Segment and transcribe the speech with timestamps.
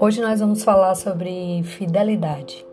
[0.00, 2.66] Hoje nós vamos falar sobre fidelidade.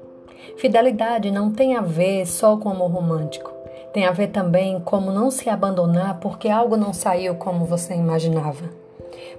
[0.58, 3.52] Fidelidade não tem a ver só com amor romântico.
[3.94, 8.70] Tem a ver também como não se abandonar porque algo não saiu como você imaginava.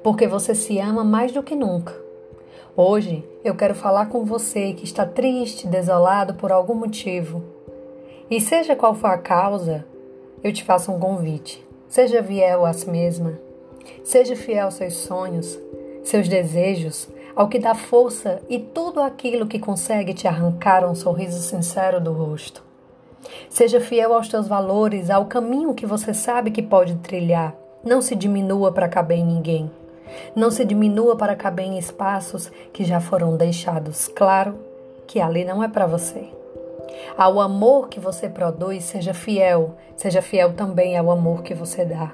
[0.02, 1.94] Porque você se ama mais do que nunca.
[2.76, 7.42] Hoje eu quero falar com você que está triste, desolado por algum motivo.
[8.30, 9.84] E seja qual for a causa,
[10.44, 11.65] eu te faço um convite.
[11.88, 13.38] Seja fiel a si mesma.
[14.04, 15.58] Seja fiel aos seus sonhos,
[16.02, 21.40] seus desejos, ao que dá força e tudo aquilo que consegue te arrancar um sorriso
[21.40, 22.64] sincero do rosto.
[23.48, 27.54] Seja fiel aos teus valores, ao caminho que você sabe que pode trilhar.
[27.84, 29.70] Não se diminua para caber em ninguém.
[30.34, 34.56] Não se diminua para caber em espaços que já foram deixados claro
[35.06, 36.28] que ali não é para você.
[37.16, 42.12] Ao amor que você produz, seja fiel, seja fiel também ao amor que você dá.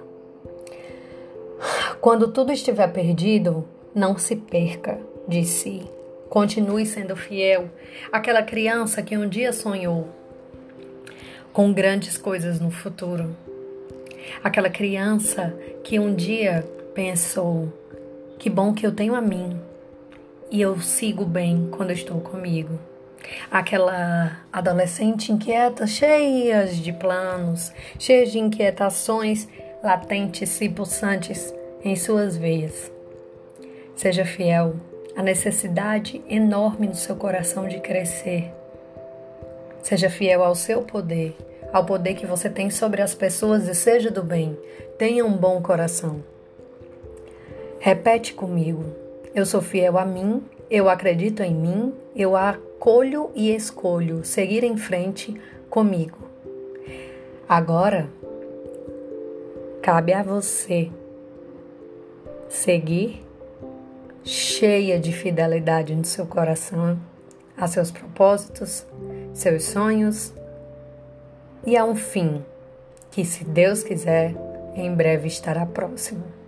[2.01, 4.99] Quando tudo estiver perdido, não se perca
[5.29, 5.83] de si.
[6.29, 7.71] Continue sendo fiel
[8.11, 10.09] àquela criança que um dia sonhou
[11.53, 13.37] com grandes coisas no futuro.
[14.43, 16.65] Aquela criança que um dia
[16.95, 17.73] pensou:
[18.39, 19.61] que bom que eu tenho a mim
[20.51, 22.79] e eu sigo bem quando estou comigo.
[23.51, 29.49] Aquela adolescente inquieta, cheia de planos, cheia de inquietações
[29.83, 31.53] latentes e pulsantes
[31.85, 32.91] em suas veias.
[33.97, 34.77] Seja fiel
[35.17, 38.51] à necessidade enorme no seu coração de crescer.
[39.83, 41.37] Seja fiel ao seu poder,
[41.73, 44.57] ao poder que você tem sobre as pessoas e seja do bem.
[44.97, 46.23] Tenha um bom coração.
[47.81, 48.85] Repete comigo.
[49.35, 52.37] Eu sou fiel a mim, eu acredito em mim, eu
[52.83, 56.19] acolho e escolho seguir em frente comigo.
[57.49, 58.11] Agora,
[59.81, 60.91] cabe a você
[62.49, 63.25] seguir
[64.25, 66.99] cheia de fidelidade no seu coração,
[67.57, 68.85] a seus propósitos,
[69.33, 70.35] seus sonhos
[71.65, 72.45] e a um fim
[73.13, 74.35] que, se Deus quiser,
[74.75, 76.42] em breve estará próximo.